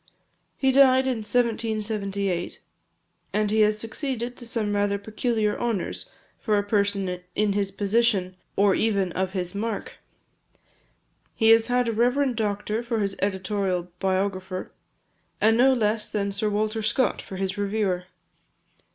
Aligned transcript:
He 0.57 0.71
died 0.71 1.05
in 1.05 1.17
1778; 1.19 2.59
and 3.33 3.51
he 3.51 3.59
has 3.61 3.77
succeeded 3.77 4.35
to 4.35 4.47
some 4.47 4.75
rather 4.75 4.97
peculiar 4.97 5.59
honours 5.59 6.07
for 6.39 6.57
a 6.57 6.63
person 6.63 7.21
in 7.35 7.53
his 7.53 7.69
position, 7.69 8.35
or 8.55 8.73
even 8.73 9.11
of 9.11 9.33
his 9.33 9.53
mark. 9.53 9.97
He 11.35 11.49
has 11.49 11.67
had 11.67 11.87
a 11.87 11.91
reverend 11.93 12.35
doctor 12.35 12.81
for 12.81 12.97
his 12.97 13.15
editorial 13.21 13.91
biographer, 13.99 14.71
and 15.39 15.55
no 15.55 15.71
less 15.71 16.09
than 16.09 16.31
Sir 16.31 16.49
Walter 16.49 16.81
Scott 16.81 17.21
for 17.21 17.35
his 17.35 17.55
reviewer. 17.55 18.05